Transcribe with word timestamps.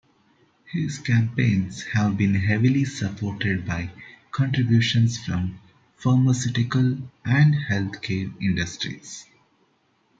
His 0.71 0.97
campaigns 0.97 1.83
have 1.93 2.17
been 2.17 2.33
heavily 2.33 2.85
supported 2.85 3.67
by 3.67 3.91
contributions 4.31 5.23
from 5.23 5.59
pharmaceutical 5.95 6.97
and 7.23 7.53
health 7.53 8.01
care 8.01 8.31
industries. 8.41 9.27